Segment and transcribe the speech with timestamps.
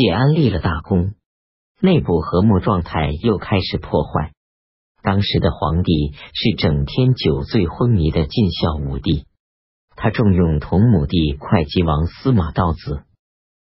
[0.00, 1.12] 谢安立了大功，
[1.78, 4.32] 内部和睦状态又开始破坏。
[5.02, 9.26] 当时的皇帝是整天酒醉昏迷的晋孝武帝，
[9.96, 13.02] 他重用同母弟会稽王司马道子。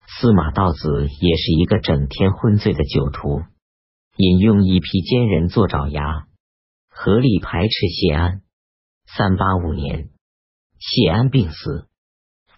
[0.08, 3.42] 司马道子也是一个整天昏醉的酒徒，
[4.16, 6.26] 引用一批奸人做爪牙，
[6.90, 8.42] 合力排斥谢安。
[9.06, 10.08] 三八五年，
[10.80, 11.86] 谢安病死，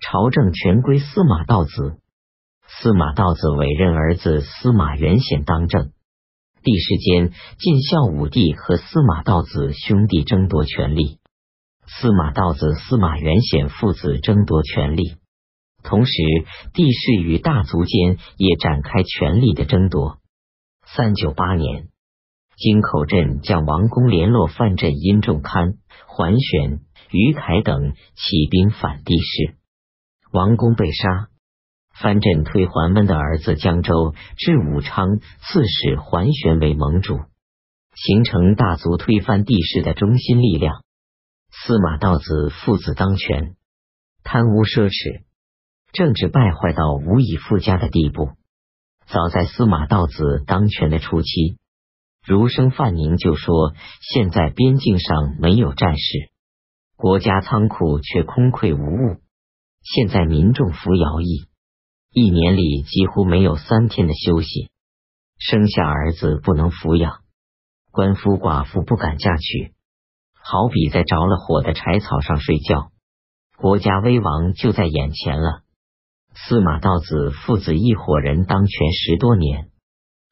[0.00, 2.00] 朝政全归司马道子。
[2.68, 5.92] 司马道子委任儿子司马元显当政。
[6.62, 11.18] 帝世间，晋孝武帝和司马道子兄弟争夺权力，
[11.86, 15.14] 司马道子、司马元显父子争夺权力。
[15.84, 16.12] 同时，
[16.74, 20.18] 帝室与大族间也展开权力的争夺。
[20.84, 21.88] 三九八年，
[22.56, 25.74] 京口镇将王公联络范镇殷仲堪、
[26.08, 29.54] 桓玄、于凯等起兵反帝室，
[30.32, 31.28] 王公被杀。
[32.00, 37.18] 藩镇推桓温的儿子江州至武昌刺史桓玄为盟主，
[37.94, 40.82] 形成大族推翻帝室的中心力量。
[41.50, 43.56] 司马道子父子当权，
[44.22, 45.24] 贪污奢侈。
[45.92, 48.32] 政治败坏到无以复加的地步。
[49.06, 51.56] 早在司马道子当权的初期，
[52.26, 56.30] 儒生范宁就说：“现在边境上没有战事，
[56.96, 59.20] 国家仓库却空匮无物。
[59.82, 61.46] 现在民众服徭役，
[62.18, 64.70] 一年里几乎没有三天的休息。
[65.38, 67.18] 生下儿子不能抚养，
[67.90, 69.74] 官夫寡妇不敢嫁娶，
[70.32, 72.90] 好比在着了火的柴草上睡觉。
[73.58, 75.60] 国家危亡就在眼前了。”
[76.32, 79.68] 司马道子父子一伙人当权十多年，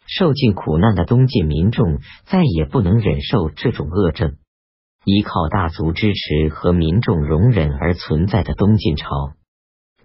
[0.07, 4.39] 受尽苦难的东晋民众再也不能忍受这种恶政。
[5.05, 9.35] 依靠大族支持和民众容忍而存在的东晋朝，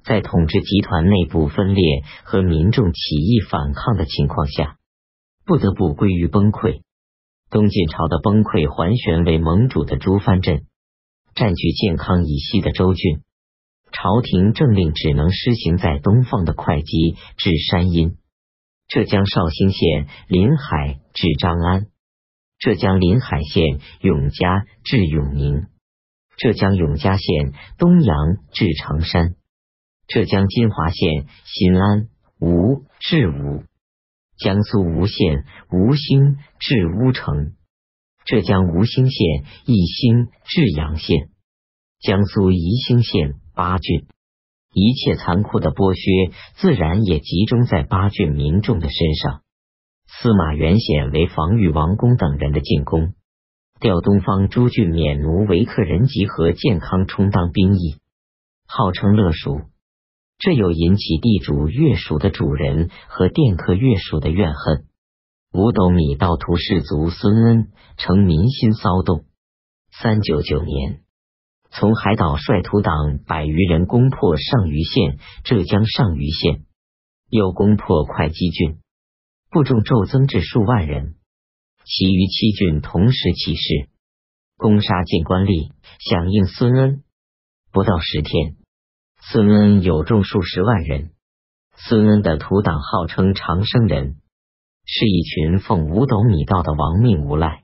[0.03, 4.77] 在统治集团内部分裂和民众起义反抗的情况下，
[5.45, 6.81] 不得不归于崩溃。
[7.49, 10.65] 东晋朝的崩溃，桓玄为盟主的诸藩镇
[11.33, 13.21] 占据建康以西的州郡。
[13.91, 18.17] 朝廷政令只能施行在东方的会稽至山阴，
[18.87, 21.87] 浙江绍兴县临海至张安，
[22.59, 25.65] 浙江临海县永嘉至永宁，
[26.37, 28.15] 浙江永嘉县东阳
[28.51, 29.33] 至常山，
[30.09, 32.07] 浙江金华县新安
[32.39, 33.63] 吴至吴，
[34.39, 37.53] 江苏吴县吴兴至乌城，
[38.25, 41.29] 浙江吴兴县义兴至阳县，
[41.99, 43.35] 江苏宜兴县。
[43.53, 44.07] 八郡，
[44.73, 49.41] 一切残酷的剥削，自然也集中在八郡民众的身上。
[50.07, 53.15] 司马元显为防御王公等人的进攻，
[53.81, 57.97] 调东方诸郡免奴为客人集合健康充当兵役，
[58.65, 59.59] 号称乐蜀。
[60.39, 64.85] 这又引起地主乐蜀的主人和佃客乐蜀的怨恨。
[65.51, 69.25] 五斗米盗图士族孙恩成民心骚动。
[69.91, 71.01] 三九九年。
[71.71, 76.65] 从海岛率土党百余人攻破上虞县（浙江上虞县），
[77.29, 78.79] 又攻破会稽郡，
[79.51, 81.15] 部众骤增至数万人。
[81.85, 83.89] 其余七郡同时起事，
[84.57, 87.03] 攻杀进官吏，响应孙恩。
[87.71, 88.55] 不到十天，
[89.31, 91.11] 孙恩有众数十万人。
[91.75, 94.15] 孙恩的土党号称长生人，
[94.87, 97.61] 是一群奉五斗米道的亡命无赖。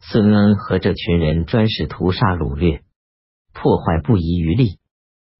[0.00, 2.82] 孙恩和这群人专使屠杀掳掠。
[3.52, 4.78] 破坏不遗余力。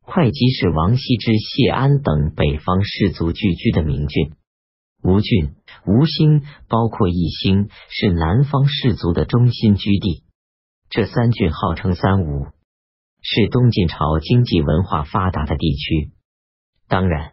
[0.01, 4.33] 会稽是王羲之、谢安等北方士族聚居的名郡。
[5.05, 5.55] 吴郡、
[5.87, 10.25] 吴兴，包括义兴，是南方士族的中心居地。
[10.91, 12.49] 这三郡号称“三吴”，
[13.23, 16.13] 是东晋朝经济文化发达的地区。
[16.89, 17.33] 当然，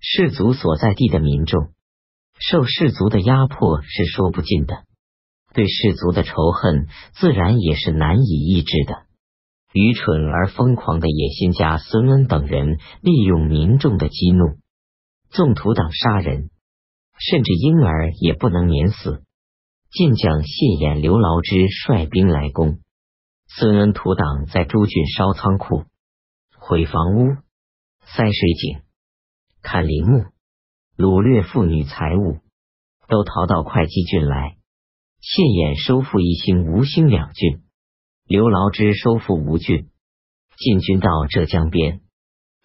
[0.00, 1.70] 氏族所在地的民众
[2.38, 4.84] 受氏族的压迫是说不尽的，
[5.54, 9.06] 对氏族的仇恨自然也是难以抑制的。
[9.72, 14.58] 愚蠢而疯狂的野心家孙恩等人，利用民众的激怒，
[15.30, 16.50] 纵土党杀人，
[17.18, 19.22] 甚至婴儿也不能免死。
[19.90, 22.80] 晋将谢衍、刘牢之率兵来攻，
[23.54, 25.84] 孙恩土党在诸郡烧仓库、
[26.56, 27.36] 毁房屋、
[28.00, 28.80] 塞水井、
[29.60, 30.24] 砍林木、
[30.96, 32.38] 掳掠妇女财物，
[33.08, 34.56] 都逃到会稽郡来。
[35.20, 37.62] 谢衍收复一兴、吴兴两郡。
[38.24, 39.90] 刘牢之收复吴郡，
[40.56, 42.00] 进军到浙江边。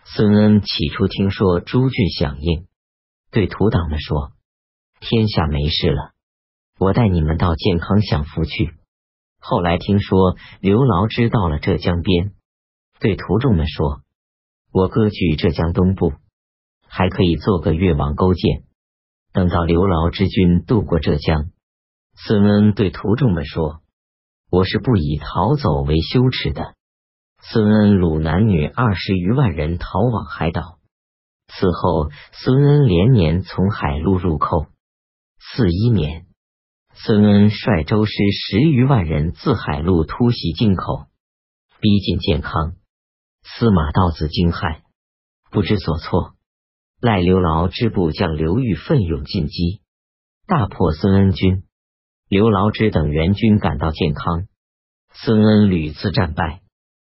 [0.05, 2.65] 孙恩起初听说诸郡响应，
[3.29, 4.31] 对土党们说
[5.01, 6.13] ：“天下没事了，
[6.79, 8.73] 我带你们到健康享福去。”
[9.49, 12.33] 后来听说刘牢之到了浙江边，
[12.99, 14.01] 对徒众们说
[14.73, 16.11] ：“我割据浙江东部，
[16.85, 18.65] 还可以做个越王勾践。
[19.31, 21.45] 等到刘牢之军渡过浙江，
[22.13, 23.79] 孙恩对徒众们说
[24.51, 26.73] ：“我是不以逃走为羞耻的。”
[27.39, 30.77] 孙恩掳男女二十余万人逃往海岛。
[31.47, 34.65] 此后，孙恩连年从海路入寇。
[35.39, 36.26] 四一年，
[36.99, 41.05] 孙恩率周师十余万人自海路突袭进口，
[41.79, 42.73] 逼近建康。
[43.43, 44.81] 司马道子惊骇，
[45.51, 46.33] 不知所措。
[46.99, 49.81] 赖刘牢之部将刘裕奋勇进击，
[50.47, 51.65] 大破孙恩军。
[52.27, 54.47] 刘牢之等援军赶到建康，
[55.13, 56.61] 孙恩屡次战败，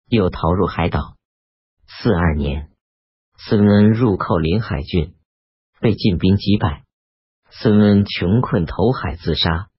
[0.07, 1.17] 又逃入海岛。
[1.87, 2.69] 四二年，
[3.35, 5.15] 孙恩入寇临海郡，
[5.79, 6.83] 被晋兵击败。
[7.49, 9.69] 孙恩穷困投海自杀。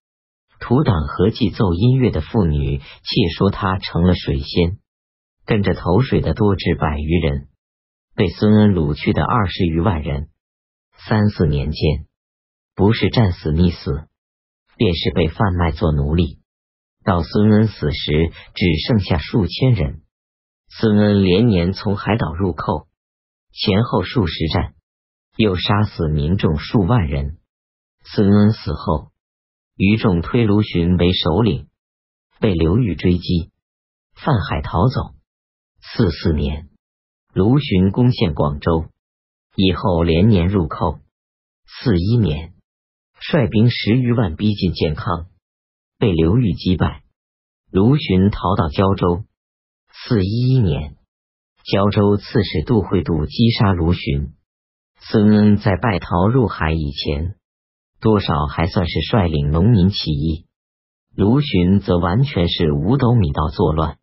[0.62, 4.79] 土党合计奏音乐的妇女窃说他成了水仙，
[5.44, 7.49] 跟着投水的多至百余人。
[8.14, 10.29] 被孙恩掳去的二十余万人，
[11.09, 12.06] 三四年间，
[12.76, 14.06] 不是战死溺死，
[14.76, 16.38] 便是被贩卖做奴隶。
[17.05, 20.03] 到孙恩死时，只剩下数千人。
[20.69, 22.87] 孙恩连年从海岛入寇，
[23.53, 24.75] 前后数十战，
[25.37, 27.38] 又杀死民众数万人。
[28.05, 29.12] 孙恩死后，
[29.84, 31.67] 余众推卢循为首领，
[32.38, 33.50] 被刘裕追击，
[34.14, 35.17] 泛海逃走。
[35.81, 36.69] 四四年。
[37.34, 38.87] 卢循攻陷广州
[39.56, 41.00] 以后，连年入寇。
[41.67, 42.52] 四一年，
[43.19, 45.26] 率兵十余万逼近建康，
[45.99, 47.02] 被刘裕击败。
[47.73, 49.25] 卢循逃到胶州。
[50.06, 50.96] 四一一年，
[51.64, 54.34] 胶州刺史杜惠度击杀卢循。
[55.00, 57.34] 孙恩在败逃入海以前，
[58.03, 60.47] 多少还算是率领农民起义；
[61.15, 63.99] 卢循则完全是五斗米道作乱。